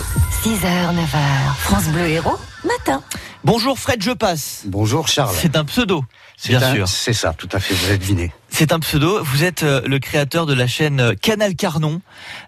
6h, 0.00 0.94
9h, 0.94 1.54
France 1.58 1.84
Bleu 1.88 2.06
Héros, 2.06 2.36
matin. 2.64 3.02
Bonjour 3.44 3.78
Fred, 3.78 4.02
je 4.02 4.10
passe. 4.10 4.64
Bonjour 4.66 5.08
Charles. 5.08 5.34
C'est 5.40 5.56
un 5.56 5.64
pseudo, 5.64 6.04
C'est 6.36 6.50
bien 6.50 6.62
un- 6.62 6.74
sûr. 6.74 6.86
C'est 6.88 7.14
ça, 7.14 7.32
tout 7.32 7.48
à 7.52 7.60
fait, 7.60 7.72
vous 7.72 7.86
avez 7.86 7.96
deviné. 7.96 8.30
C'est 8.50 8.72
un 8.72 8.78
pseudo. 8.80 9.24
Vous 9.24 9.42
êtes 9.44 9.62
euh, 9.62 9.80
le 9.86 9.98
créateur 9.98 10.44
de 10.44 10.52
la 10.52 10.66
chaîne 10.66 11.00
euh, 11.00 11.14
Canal 11.14 11.54
Carnon 11.54 12.02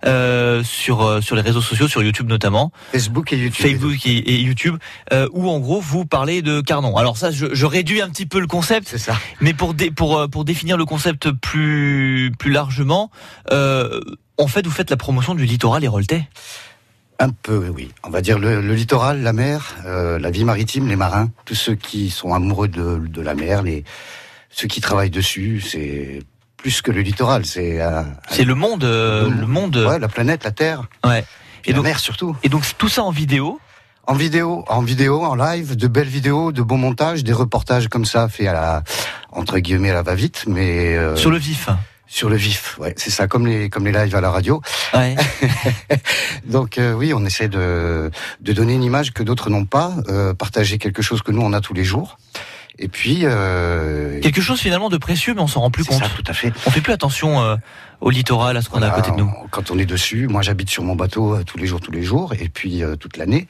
euh, 0.04 0.62
sur 0.62 1.02
euh, 1.02 1.22
sur 1.22 1.36
les 1.36 1.42
réseaux 1.42 1.62
sociaux, 1.62 1.88
sur 1.88 2.02
YouTube 2.02 2.28
notamment, 2.28 2.70
Facebook 2.92 3.32
et 3.32 3.38
YouTube. 3.38 3.66
Facebook 3.66 4.04
et, 4.06 4.18
et 4.18 4.40
YouTube, 4.40 4.76
euh, 5.14 5.26
où 5.32 5.48
en 5.48 5.58
gros 5.58 5.80
vous 5.80 6.04
parlez 6.04 6.42
de 6.42 6.60
Carnon. 6.60 6.98
Alors 6.98 7.16
ça, 7.16 7.30
je, 7.30 7.46
je 7.54 7.64
réduis 7.66 8.02
un 8.02 8.10
petit 8.10 8.26
peu 8.26 8.40
le 8.40 8.46
concept, 8.46 8.88
C'est 8.90 8.98
ça. 8.98 9.16
mais 9.40 9.54
pour 9.54 9.72
dé- 9.72 9.90
pour 9.90 10.28
pour 10.30 10.44
définir 10.44 10.76
le 10.76 10.84
concept 10.84 11.30
plus 11.30 12.30
plus 12.38 12.50
largement, 12.52 13.10
euh, 13.52 14.00
en 14.36 14.48
fait, 14.48 14.66
vous 14.66 14.72
faites 14.72 14.90
la 14.90 14.96
promotion 14.98 15.34
du 15.34 15.46
littoral 15.46 15.82
héroltais. 15.82 16.28
Un 17.20 17.30
peu, 17.30 17.68
oui. 17.74 17.90
On 18.04 18.10
va 18.10 18.20
dire 18.20 18.38
le, 18.38 18.60
le 18.60 18.74
littoral, 18.74 19.22
la 19.22 19.32
mer, 19.32 19.74
euh, 19.86 20.18
la 20.20 20.30
vie 20.30 20.44
maritime, 20.44 20.86
les 20.88 20.94
marins, 20.96 21.30
tous 21.44 21.56
ceux 21.56 21.74
qui 21.74 22.10
sont 22.10 22.32
amoureux 22.32 22.68
de, 22.68 22.98
de 22.98 23.20
la 23.22 23.34
mer, 23.34 23.62
les 23.62 23.82
ceux 24.50 24.68
qui 24.68 24.80
travaillent 24.80 25.10
dessus, 25.10 25.60
c'est 25.60 26.20
plus 26.56 26.80
que 26.80 26.90
le 26.92 27.00
littoral, 27.00 27.44
c'est 27.44 27.80
C'est 28.30 28.44
le 28.44 28.54
monde, 28.54 28.84
euh, 28.84 29.28
Le 29.30 29.46
monde. 29.46 29.76
euh, 29.76 29.88
ouais, 29.88 29.98
la 29.98 30.08
planète, 30.08 30.44
la 30.44 30.52
terre, 30.52 30.82
ouais. 31.04 31.24
Et 31.64 31.70
la 31.72 31.76
donc- 31.76 31.86
mer 31.86 31.98
surtout. 31.98 32.36
Et 32.44 32.48
donc 32.48 32.62
tout 32.78 32.88
ça 32.88 33.02
en 33.02 33.10
vidéo? 33.10 33.60
En 34.06 34.14
vidéo, 34.14 34.64
en 34.68 34.80
vidéo, 34.80 35.22
en 35.24 35.34
live, 35.34 35.76
de 35.76 35.86
belles 35.86 36.08
vidéos, 36.08 36.50
de 36.50 36.62
bons 36.62 36.78
montages, 36.78 37.24
des 37.24 37.32
reportages 37.34 37.88
comme 37.88 38.06
ça, 38.06 38.28
fait 38.28 38.46
à 38.46 38.52
la 38.54 38.82
entre 39.32 39.58
guillemets 39.58 39.90
à 39.90 39.94
la 39.94 40.02
va-vite, 40.02 40.44
mais 40.46 40.96
euh, 40.96 41.14
Sur 41.16 41.30
le 41.30 41.36
vif. 41.36 41.68
Sur 42.08 42.28
le 42.30 42.36
vif. 42.36 42.76
Ouais, 42.78 42.94
c'est 42.96 43.10
ça, 43.10 43.28
comme 43.28 43.46
les 43.46 43.70
comme 43.70 43.84
les 43.84 43.92
lives 43.92 44.16
à 44.16 44.20
la 44.20 44.30
radio. 44.30 44.60
Ouais. 44.94 45.14
Donc 46.44 46.78
euh, 46.78 46.94
oui, 46.94 47.12
on 47.14 47.24
essaie 47.24 47.48
de, 47.48 48.10
de 48.40 48.52
donner 48.52 48.74
une 48.74 48.82
image 48.82 49.12
que 49.12 49.22
d'autres 49.22 49.50
n'ont 49.50 49.66
pas, 49.66 49.92
euh, 50.08 50.34
partager 50.34 50.78
quelque 50.78 51.02
chose 51.02 51.22
que 51.22 51.30
nous 51.30 51.42
on 51.42 51.52
a 51.52 51.60
tous 51.60 51.74
les 51.74 51.84
jours. 51.84 52.18
Et 52.78 52.88
puis 52.88 53.20
euh, 53.24 54.20
Quelque 54.20 54.40
chose 54.40 54.60
finalement 54.60 54.88
de 54.88 54.96
précieux, 54.98 55.34
mais 55.34 55.40
on 55.40 55.46
s'en 55.46 55.60
rend 55.60 55.70
plus 55.70 55.84
compte. 55.84 55.98
ça, 56.02 56.08
tout 56.14 56.24
à 56.26 56.32
fait. 56.32 56.52
On 56.66 56.70
fait 56.70 56.80
plus 56.80 56.92
attention 56.92 57.40
euh, 57.42 57.56
au 58.00 58.10
littoral, 58.10 58.56
à 58.56 58.62
ce 58.62 58.68
qu'on 58.68 58.82
a 58.82 58.86
à 58.86 58.90
côté 58.90 59.10
de 59.10 59.16
nous. 59.16 59.32
Quand 59.50 59.70
on 59.72 59.78
est 59.78 59.86
dessus, 59.86 60.28
moi 60.28 60.42
j'habite 60.42 60.70
sur 60.70 60.84
mon 60.84 60.94
bateau 60.94 61.34
euh, 61.34 61.42
tous 61.44 61.58
les 61.58 61.66
jours, 61.66 61.80
tous 61.80 61.90
les 61.90 62.02
jours, 62.04 62.32
et 62.38 62.48
puis 62.48 62.84
euh, 62.84 62.94
toute 62.94 63.16
l'année. 63.16 63.48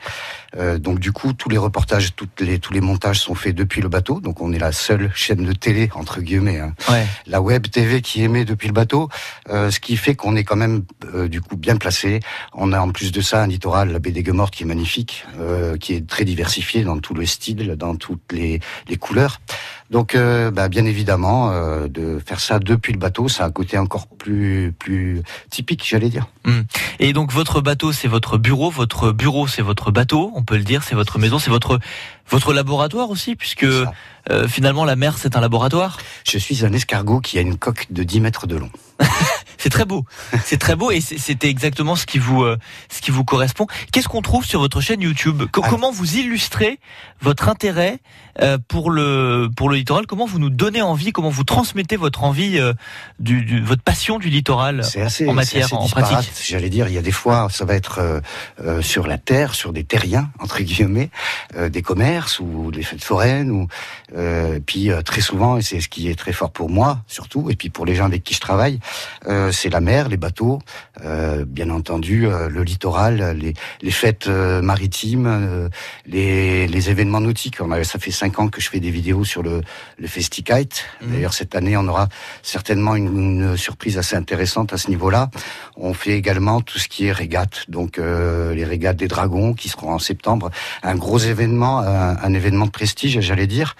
Euh, 0.56 0.78
donc 0.78 0.98
du 0.98 1.12
coup, 1.12 1.34
tous 1.34 1.50
les 1.50 1.58
reportages, 1.58 2.14
toutes 2.16 2.40
les, 2.40 2.58
tous 2.58 2.72
les 2.72 2.80
montages 2.80 3.20
sont 3.20 3.34
faits 3.34 3.54
depuis 3.54 3.82
le 3.82 3.88
bateau. 3.90 4.20
Donc 4.20 4.40
on 4.40 4.50
est 4.54 4.58
la 4.58 4.72
seule 4.72 5.10
chaîne 5.14 5.44
de 5.44 5.52
télé 5.52 5.90
entre 5.94 6.20
guillemets, 6.22 6.60
hein, 6.60 6.72
Ouais. 6.88 7.06
la 7.26 7.42
web 7.42 7.66
TV 7.68 8.00
qui 8.00 8.22
émet 8.22 8.46
depuis 8.46 8.68
le 8.68 8.72
bateau, 8.72 9.10
euh, 9.50 9.70
ce 9.70 9.78
qui 9.80 9.98
fait 9.98 10.14
qu'on 10.14 10.34
est 10.36 10.44
quand 10.44 10.56
même 10.56 10.84
euh, 11.14 11.28
du 11.28 11.42
coup 11.42 11.56
bien 11.56 11.76
placé. 11.76 12.20
On 12.54 12.72
a 12.72 12.80
en 12.80 12.90
plus 12.90 13.12
de 13.12 13.20
ça 13.20 13.42
un 13.42 13.46
littoral, 13.46 13.92
la 13.92 13.98
baie 13.98 14.12
des 14.12 14.22
Guemortes, 14.22 14.54
qui 14.54 14.62
est 14.62 14.66
magnifique, 14.66 15.26
euh, 15.38 15.76
qui 15.76 15.92
est 15.92 16.06
très 16.06 16.24
diversifié 16.24 16.84
dans 16.84 16.98
tous 16.98 17.12
les 17.14 17.26
styles, 17.26 17.76
dans 17.76 17.96
toutes 17.96 18.32
les, 18.32 18.60
les 18.88 18.96
couleurs. 18.96 19.17
Donc, 19.90 20.14
euh, 20.14 20.50
bah, 20.50 20.68
bien 20.68 20.84
évidemment, 20.84 21.50
euh, 21.50 21.88
de 21.88 22.20
faire 22.24 22.40
ça 22.40 22.58
depuis 22.58 22.92
le 22.92 22.98
bateau, 22.98 23.28
ça 23.28 23.44
a 23.44 23.46
un 23.46 23.50
côté 23.50 23.78
encore 23.78 24.06
plus 24.06 24.74
plus 24.78 25.22
typique, 25.50 25.82
j'allais 25.86 26.10
dire. 26.10 26.26
Et 26.98 27.12
donc 27.12 27.32
votre 27.32 27.60
bateau, 27.60 27.92
c'est 27.92 28.08
votre 28.08 28.36
bureau, 28.36 28.70
votre 28.70 29.12
bureau, 29.12 29.46
c'est 29.46 29.62
votre 29.62 29.90
bateau, 29.90 30.32
on 30.34 30.42
peut 30.42 30.56
le 30.56 30.64
dire, 30.64 30.82
c'est 30.82 30.94
votre 30.94 31.18
maison, 31.18 31.38
c'est 31.38 31.50
votre 31.50 31.78
votre 32.28 32.52
laboratoire 32.52 33.08
aussi, 33.08 33.34
puisque 33.34 33.64
euh, 33.64 33.86
finalement 34.46 34.84
la 34.84 34.96
mer 34.96 35.16
c'est 35.16 35.36
un 35.36 35.40
laboratoire. 35.40 35.98
Je 36.26 36.36
suis 36.36 36.66
un 36.66 36.72
escargot 36.72 37.20
qui 37.20 37.38
a 37.38 37.40
une 37.40 37.56
coque 37.56 37.86
de 37.90 38.02
10 38.02 38.20
mètres 38.20 38.46
de 38.46 38.56
long. 38.56 38.70
C'est 39.58 39.70
très 39.70 39.84
beau, 39.84 40.04
c'est 40.44 40.56
très 40.58 40.76
beau 40.76 40.90
et 40.90 41.00
c'est- 41.00 41.18
c'était 41.18 41.48
exactement 41.48 41.96
ce 41.96 42.06
qui 42.06 42.18
vous 42.18 42.42
euh, 42.44 42.56
ce 42.90 43.00
qui 43.00 43.10
vous 43.10 43.24
correspond. 43.24 43.66
Qu'est-ce 43.92 44.08
qu'on 44.08 44.22
trouve 44.22 44.44
sur 44.44 44.60
votre 44.60 44.80
chaîne 44.80 45.00
YouTube? 45.00 45.42
Co-. 45.52 45.62
Comment 45.68 45.90
vous 45.90 46.16
illustrez 46.16 46.78
votre 47.20 47.48
intérêt 47.48 47.98
euh, 48.40 48.56
pour 48.68 48.90
le 48.90 49.48
pour 49.56 49.68
le 49.68 49.76
littoral? 49.76 50.06
Comment 50.06 50.26
vous 50.26 50.38
nous 50.38 50.50
donnez 50.50 50.80
envie? 50.80 51.10
Comment 51.12 51.28
vous 51.30 51.42
transmettez 51.44 51.96
votre 51.96 52.22
envie 52.22 52.58
euh, 52.58 52.72
du, 53.18 53.42
du- 53.44 53.60
votre 53.60 53.82
passion 53.82 54.18
du 54.20 54.28
littoral 54.28 54.84
C'est 54.84 55.02
assez, 55.02 55.26
en 55.28 55.32
matière, 55.34 55.68
c'est 55.68 55.74
assez 55.74 55.84
en 55.84 55.88
pratique? 55.88 56.32
J'allais 56.46 56.70
dire, 56.70 56.86
il 56.88 56.94
y 56.94 56.98
a 56.98 57.02
des 57.02 57.10
fois, 57.12 57.48
ça 57.50 57.64
va 57.64 57.74
être 57.74 57.98
euh, 57.98 58.20
euh, 58.64 58.80
sur 58.80 59.06
la 59.08 59.18
terre, 59.18 59.54
sur 59.54 59.72
des 59.72 59.82
terriens 59.84 60.30
entre 60.38 60.60
guillemets, 60.62 61.10
euh, 61.56 61.68
des 61.68 61.82
commerces 61.82 62.38
ou 62.38 62.70
des 62.70 62.84
fêtes 62.84 63.02
foraines, 63.02 63.50
ou 63.50 63.66
euh, 64.16 64.60
puis 64.64 64.90
euh, 64.90 65.02
très 65.02 65.20
souvent, 65.20 65.56
et 65.56 65.62
c'est 65.62 65.80
ce 65.80 65.88
qui 65.88 66.08
est 66.08 66.14
très 66.14 66.32
fort 66.32 66.50
pour 66.52 66.70
moi 66.70 67.00
surtout, 67.08 67.50
et 67.50 67.56
puis 67.56 67.70
pour 67.70 67.84
les 67.86 67.94
gens 67.96 68.04
avec 68.04 68.22
qui 68.22 68.34
je 68.34 68.40
travaille, 68.40 68.78
euh, 69.26 69.47
c'est 69.52 69.70
la 69.70 69.80
mer, 69.80 70.08
les 70.08 70.16
bateaux, 70.16 70.60
euh, 71.04 71.44
bien 71.44 71.70
entendu, 71.70 72.26
euh, 72.26 72.48
le 72.48 72.62
littoral, 72.62 73.36
les, 73.36 73.54
les 73.82 73.90
fêtes 73.90 74.26
euh, 74.26 74.62
maritimes, 74.62 75.26
euh, 75.26 75.68
les, 76.06 76.66
les 76.66 76.90
événements 76.90 77.20
nautiques. 77.20 77.58
On 77.60 77.70
a, 77.72 77.82
ça 77.84 77.98
fait 77.98 78.10
cinq 78.10 78.38
ans 78.38 78.48
que 78.48 78.60
je 78.60 78.68
fais 78.68 78.80
des 78.80 78.90
vidéos 78.90 79.24
sur 79.24 79.42
le, 79.42 79.60
le 79.98 80.06
Festikite. 80.06 80.84
Mhm. 81.02 81.12
D'ailleurs, 81.12 81.34
cette 81.34 81.54
année, 81.54 81.76
on 81.76 81.86
aura 81.88 82.08
certainement 82.42 82.96
une, 82.96 83.06
une 83.06 83.56
surprise 83.56 83.98
assez 83.98 84.16
intéressante 84.16 84.72
à 84.72 84.78
ce 84.78 84.88
niveau-là. 84.88 85.30
On 85.76 85.94
fait 85.94 86.12
également 86.12 86.60
tout 86.60 86.78
ce 86.78 86.88
qui 86.88 87.06
est 87.06 87.12
régate, 87.12 87.64
donc 87.68 87.98
euh, 87.98 88.54
les 88.54 88.64
régates 88.64 88.96
des 88.96 89.08
dragons 89.08 89.54
qui 89.54 89.68
seront 89.68 89.92
en 89.92 89.98
septembre, 89.98 90.50
un 90.82 90.96
gros 90.96 91.18
événement, 91.18 91.80
un, 91.80 92.16
un 92.16 92.34
événement 92.34 92.66
de 92.66 92.70
prestige, 92.70 93.20
j'allais 93.20 93.46
dire. 93.46 93.76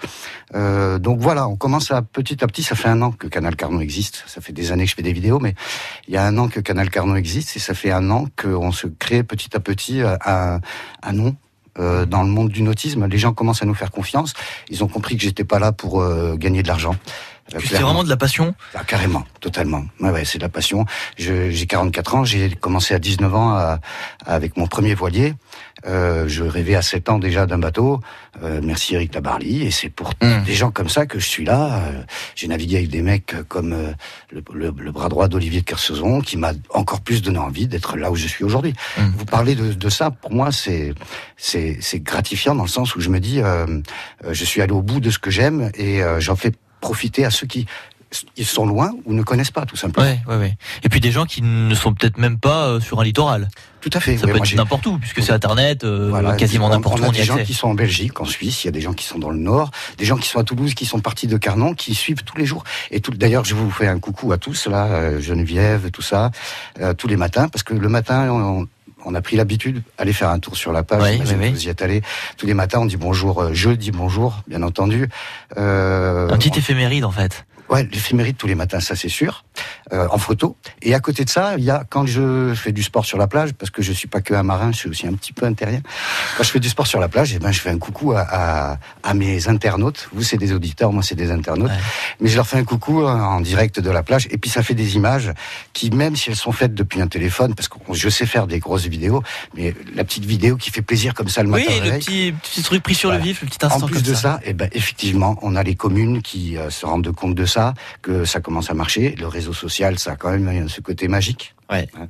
Euh, 0.55 0.97
donc 0.97 1.19
voilà, 1.19 1.47
on 1.47 1.55
commence 1.55 1.91
à 1.91 2.01
petit 2.01 2.43
à 2.43 2.47
petit. 2.47 2.63
Ça 2.63 2.75
fait 2.75 2.89
un 2.89 3.01
an 3.01 3.11
que 3.11 3.27
Canal 3.27 3.55
Carnot 3.55 3.81
existe. 3.81 4.23
Ça 4.27 4.41
fait 4.41 4.53
des 4.53 4.71
années 4.71 4.85
que 4.85 4.91
je 4.91 4.95
fais 4.95 5.03
des 5.03 5.13
vidéos, 5.13 5.39
mais 5.39 5.53
il 6.07 6.13
y 6.13 6.17
a 6.17 6.25
un 6.25 6.37
an 6.37 6.47
que 6.47 6.59
Canal 6.59 6.89
Carnot 6.89 7.15
existe 7.15 7.55
et 7.55 7.59
ça 7.59 7.73
fait 7.73 7.91
un 7.91 8.09
an 8.11 8.25
qu'on 8.41 8.71
se 8.71 8.87
crée 8.87 9.23
petit 9.23 9.55
à 9.55 9.59
petit 9.59 10.01
euh, 10.01 10.17
un, 10.25 11.13
nom. 11.13 11.35
euh, 11.79 12.05
dans 12.05 12.23
le 12.23 12.29
monde 12.29 12.49
du 12.49 12.61
nautisme, 12.61 13.05
les 13.07 13.17
gens 13.17 13.33
commencent 13.33 13.61
à 13.61 13.65
nous 13.65 13.73
faire 13.75 13.91
confiance. 13.91 14.33
Ils 14.69 14.83
ont 14.83 14.87
compris 14.87 15.15
que 15.17 15.23
j'étais 15.23 15.43
pas 15.43 15.59
là 15.59 15.71
pour 15.71 16.01
euh, 16.01 16.35
gagner 16.35 16.63
de 16.63 16.67
l'argent. 16.67 16.95
Euh, 17.55 17.59
C'est 17.65 17.79
vraiment 17.79 18.03
de 18.03 18.09
la 18.09 18.17
passion. 18.17 18.53
Ah, 18.75 18.83
carrément, 18.85 19.23
totalement. 19.39 19.83
Ouais, 19.99 20.11
ouais, 20.11 20.25
c'est 20.25 20.37
de 20.37 20.43
la 20.43 20.49
passion. 20.49 20.85
J'ai 21.17 21.65
44 21.65 22.15
ans, 22.15 22.23
j'ai 22.23 22.49
commencé 22.51 22.93
à 22.93 22.99
19 22.99 23.33
ans 23.33 23.51
à- 23.55 23.79
avec 24.25 24.55
mon 24.57 24.67
premier 24.67 24.93
voilier. 24.93 25.33
Euh, 25.87 26.27
je 26.27 26.43
rêvais 26.43 26.75
à 26.75 26.81
7 26.81 27.07
ans 27.09 27.19
déjà 27.19 27.45
d'un 27.45 27.57
bateau. 27.57 28.01
Euh, 28.43 28.59
merci 28.61 28.95
Eric 28.95 29.11
Tabarly. 29.11 29.63
Et 29.65 29.71
c'est 29.71 29.89
pour 29.89 30.11
Mm. 30.21 30.43
des 30.45 30.53
gens 30.53 30.71
comme 30.71 30.89
ça 30.89 31.05
que 31.05 31.19
je 31.19 31.25
suis 31.25 31.45
là. 31.45 31.79
Euh, 31.87 32.03
j'ai 32.35 32.47
navigué 32.49 32.77
avec 32.77 32.89
des 32.89 33.01
mecs 33.01 33.33
comme 33.47 33.71
euh, 33.73 33.91
le, 34.31 34.43
le- 34.53 34.73
le 34.77 34.91
bras 34.91 35.07
droit 35.09 35.27
d'Olivier 35.29 35.61
de 35.61 35.65
Kersauzon, 35.65 36.19
qui 36.21 36.35
m'a 36.37 36.51
encore 36.73 36.99
plus 37.01 37.21
donné 37.21 37.39
envie 37.39 37.67
d'être 37.67 37.95
là 37.97 38.11
où 38.11 38.15
je 38.15 38.27
suis 38.27 38.43
aujourd'hui. 38.43 38.73
Mm. 38.97 39.01
Vous 39.17 39.25
parlez 39.25 39.55
de, 39.55 39.71
de 39.73 39.89
ça, 39.89 40.11
pour 40.11 40.31
moi, 40.33 40.51
c'est 40.51 40.93
c'est 41.37 41.99
gratifiant 42.03 42.55
dans 42.55 42.63
le 42.63 42.69
sens 42.69 42.95
où 42.95 43.01
je 43.01 43.09
me 43.09 43.19
dis, 43.19 43.39
euh, 43.41 43.65
euh, 44.25 44.33
je 44.33 44.43
suis 44.45 44.61
allé 44.61 44.73
au 44.73 44.81
bout 44.81 44.99
de 44.99 45.09
ce 45.09 45.17
que 45.19 45.31
j'aime 45.31 45.71
et 45.75 46.03
euh, 46.03 46.19
j'en 46.19 46.35
fais 46.35 46.51
profiter 46.79 47.25
à 47.25 47.31
ceux 47.31 47.47
qui 47.47 47.65
ils 48.37 48.45
sont 48.45 48.65
loin 48.65 48.91
ou 49.05 49.13
ne 49.13 49.21
connaissent 49.21 49.51
pas 49.51 49.65
tout 49.65 49.75
simplement. 49.75 50.07
Ouais, 50.07 50.19
ouais, 50.27 50.37
ouais. 50.37 50.57
Et 50.83 50.89
puis 50.89 50.99
des 50.99 51.11
gens 51.11 51.25
qui 51.25 51.41
ne 51.41 51.75
sont 51.75 51.93
peut-être 51.93 52.17
même 52.17 52.39
pas 52.39 52.67
euh, 52.67 52.79
sur 52.79 52.99
un 52.99 53.03
littoral. 53.03 53.49
Tout 53.81 53.89
à 53.93 53.99
fait. 53.99 54.17
Ça 54.17 54.27
peut 54.27 54.35
être 54.35 54.55
n'importe 54.55 54.85
où, 54.87 54.97
puisque 54.97 55.21
c'est 55.21 55.31
Internet, 55.31 55.83
euh, 55.83 56.07
voilà, 56.09 56.35
quasiment 56.35 56.69
n'importe 56.69 56.99
où 56.99 57.03
on 57.03 57.09
a 57.09 57.11
des 57.11 57.23
gens 57.23 57.35
accès. 57.35 57.45
qui 57.45 57.53
sont 57.53 57.69
en 57.69 57.75
Belgique, 57.75 58.19
en 58.19 58.25
Suisse, 58.25 58.63
il 58.63 58.67
y 58.67 58.69
a 58.69 58.71
des 58.71 58.81
gens 58.81 58.93
qui 58.93 59.05
sont 59.05 59.19
dans 59.19 59.29
le 59.29 59.37
Nord, 59.37 59.71
des 59.97 60.05
gens 60.05 60.17
qui 60.17 60.27
sont 60.27 60.39
à 60.39 60.43
Toulouse, 60.43 60.73
qui 60.73 60.85
sont 60.85 60.99
partis 60.99 61.27
de 61.27 61.37
Carnon, 61.37 61.73
qui 61.73 61.95
suivent 61.95 62.23
tous 62.23 62.37
les 62.37 62.45
jours. 62.45 62.63
Et 62.91 62.99
tout, 62.99 63.11
d'ailleurs, 63.11 63.45
je 63.45 63.55
vous 63.55 63.71
fais 63.71 63.87
un 63.87 63.99
coucou 63.99 64.31
à 64.33 64.37
tous 64.37 64.67
là, 64.67 64.87
euh, 64.87 65.21
Geneviève, 65.21 65.91
tout 65.91 66.01
ça, 66.01 66.31
euh, 66.81 66.93
tous 66.93 67.07
les 67.07 67.15
matins, 67.15 67.47
parce 67.47 67.63
que 67.63 67.73
le 67.73 67.89
matin, 67.89 68.29
on, 68.29 68.67
on 69.05 69.15
a 69.15 69.21
pris 69.21 69.35
l'habitude 69.37 69.81
d'aller 69.97 70.13
faire 70.13 70.29
un 70.29 70.39
tour 70.39 70.55
sur 70.57 70.71
la 70.71 70.83
page. 70.83 71.01
Oui, 71.01 71.21
oui, 71.25 71.35
oui. 71.39 71.51
Vous 71.51 71.65
y 71.65 71.69
êtes 71.69 71.81
allés. 71.81 72.01
Tous 72.37 72.45
les 72.45 72.53
matins, 72.53 72.79
on 72.79 72.85
dit 72.85 72.97
bonjour. 72.97 73.41
euh, 73.41 73.49
Je 73.53 73.69
dis 73.71 73.91
bonjour, 73.91 74.41
bien 74.47 74.61
entendu. 74.63 75.09
Euh, 75.57 76.29
Un 76.29 76.37
petit 76.37 76.57
éphéméride 76.57 77.05
en 77.05 77.11
fait. 77.11 77.45
Ouais, 77.69 77.87
l'éphéméride 77.91 78.35
tous 78.37 78.47
les 78.47 78.55
matins, 78.55 78.79
ça 78.79 78.95
c'est 78.95 79.09
sûr, 79.09 79.43
euh, 79.93 80.07
en 80.11 80.17
photo. 80.17 80.55
Et 80.81 80.93
à 80.93 80.99
côté 80.99 81.25
de 81.25 81.29
ça, 81.29 81.55
il 81.57 81.63
y 81.63 81.69
a 81.71 81.83
quand 81.89 82.05
je 82.05 82.53
fais 82.55 82.71
du 82.71 82.83
sport 82.83 83.05
sur 83.05 83.17
la 83.17 83.27
plage, 83.27 83.53
parce 83.53 83.71
que 83.71 83.81
je 83.81 83.91
suis 83.93 84.07
pas 84.07 84.21
que 84.21 84.33
un 84.33 84.43
marin, 84.43 84.71
je 84.71 84.77
suis 84.77 84.89
aussi 84.89 85.07
un 85.07 85.13
petit 85.13 85.33
peu 85.33 85.45
un 85.45 85.53
terrien. 85.53 85.81
Quand 86.37 86.43
je 86.43 86.49
fais 86.51 86.59
du 86.59 86.69
sport 86.69 86.87
sur 86.87 86.99
la 86.99 87.07
plage, 87.09 87.33
eh 87.33 87.39
ben 87.39 87.51
je 87.51 87.59
fais 87.59 87.69
un 87.69 87.77
coucou 87.77 88.13
à, 88.13 88.21
à, 88.29 88.77
à 89.03 89.13
mes 89.13 89.47
internautes. 89.47 90.09
Vous 90.13 90.23
c'est 90.23 90.37
des 90.37 90.53
auditeurs, 90.53 90.91
moi 90.91 91.03
c'est 91.03 91.15
des 91.15 91.31
internautes. 91.31 91.69
Ouais. 91.71 91.77
Mais 92.19 92.29
je 92.29 92.35
leur 92.35 92.47
fais 92.47 92.57
un 92.57 92.63
coucou 92.63 93.03
en 93.05 93.41
direct 93.41 93.79
de 93.79 93.89
la 93.89 94.03
plage. 94.03 94.27
Et 94.31 94.37
puis 94.37 94.49
ça 94.49 94.63
fait 94.63 94.73
des 94.75 94.95
images 94.95 95.31
qui, 95.73 95.89
même 95.91 96.15
si 96.15 96.29
elles 96.29 96.35
sont 96.35 96.51
faites 96.51 96.73
depuis 96.73 97.01
un 97.01 97.07
téléphone, 97.07 97.55
parce 97.55 97.67
que 97.67 97.77
je 97.93 98.09
sais 98.09 98.25
faire 98.25 98.47
des 98.47 98.59
grosses 98.59 98.85
vidéos, 98.87 99.23
mais 99.55 99.73
la 99.95 100.03
petite 100.03 100.25
vidéo 100.25 100.57
qui 100.57 100.69
fait 100.71 100.81
plaisir 100.81 101.13
comme 101.13 101.29
ça 101.29 101.43
le 101.43 101.49
Oui, 101.49 101.63
matin. 101.65 101.81
au 101.81 101.91
le 101.91 101.97
petit, 101.99 102.33
petit 102.43 102.63
truc 102.63 102.83
pris 102.83 102.95
sur 102.95 103.09
Voilà. 103.09 103.23
le 103.23 103.29
vif, 103.29 103.41
le 103.41 103.47
petit 103.47 103.65
instant 103.65 103.85
en 103.85 103.87
plus 103.87 103.95
comme 103.95 104.03
de 104.03 104.13
ça. 104.13 104.21
ça, 104.21 104.39
eh 104.45 104.53
ben, 104.53 104.69
effectivement, 104.73 105.37
on 105.41 105.55
a 105.55 105.63
les 105.63 105.75
communes 105.75 106.21
qui 106.21 106.57
euh, 106.57 106.69
se 106.69 106.85
rendent 106.85 107.11
compte 107.11 107.35
de 107.35 107.45
ça, 107.45 107.73
que 108.01 108.25
ça 108.25 108.39
commence 108.39 108.69
à 108.69 108.73
marcher. 108.73 109.15
Le 109.19 109.27
réseau 109.27 109.53
social, 109.53 109.78
ça 109.97 110.11
a 110.11 110.15
quand 110.15 110.31
même 110.31 110.69
ce 110.69 110.81
côté 110.81 111.07
magique. 111.07 111.55
Ouais. 111.71 111.87
Hein. 111.95 112.07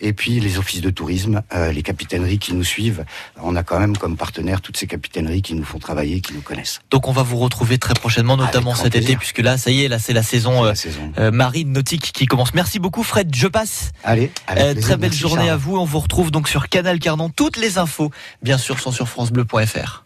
Et 0.00 0.12
puis 0.12 0.38
les 0.38 0.58
offices 0.58 0.80
de 0.82 0.90
tourisme, 0.90 1.42
euh, 1.52 1.72
les 1.72 1.82
capitaineries 1.82 2.38
qui 2.38 2.54
nous 2.54 2.62
suivent. 2.62 3.04
On 3.42 3.56
a 3.56 3.62
quand 3.64 3.80
même 3.80 3.96
comme 3.96 4.16
partenaire 4.16 4.60
toutes 4.60 4.76
ces 4.76 4.86
capitaineries 4.86 5.42
qui 5.42 5.54
nous 5.54 5.64
font 5.64 5.78
travailler, 5.80 6.20
qui 6.20 6.32
nous 6.32 6.42
connaissent. 6.42 6.80
Donc 6.90 7.08
on 7.08 7.12
va 7.12 7.22
vous 7.22 7.38
retrouver 7.38 7.78
très 7.78 7.94
prochainement, 7.94 8.36
notamment 8.36 8.74
cet 8.74 8.94
été, 8.94 9.16
puisque 9.16 9.38
là, 9.38 9.58
ça 9.58 9.70
y 9.72 9.84
est, 9.84 9.88
là 9.88 9.98
c'est 9.98 10.12
la 10.12 10.22
saison 10.22 10.64
euh, 10.64 10.74
saison. 10.74 11.12
euh, 11.18 11.32
marine 11.32 11.72
nautique 11.72 12.12
qui 12.12 12.26
commence. 12.26 12.54
Merci 12.54 12.78
beaucoup 12.78 13.02
Fred, 13.02 13.34
je 13.34 13.48
passe. 13.48 13.90
Allez, 14.04 14.30
plaisir. 14.46 14.80
très 14.80 14.96
belle 14.96 15.12
journée 15.12 15.46
Charles. 15.46 15.50
à 15.50 15.56
vous. 15.56 15.76
On 15.76 15.84
vous 15.84 15.98
retrouve 16.00 16.30
donc 16.30 16.48
sur 16.48 16.68
Canal 16.68 17.00
Cardan. 17.00 17.30
Toutes 17.30 17.56
les 17.56 17.78
infos, 17.78 18.10
bien 18.42 18.58
sûr, 18.58 18.78
sont 18.78 18.92
sur 18.92 19.08
francebleu.fr. 19.08 20.04